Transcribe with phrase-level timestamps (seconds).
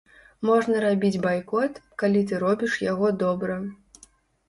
[0.49, 3.63] Можна рабіць байкот, калі ты робіш яго добра.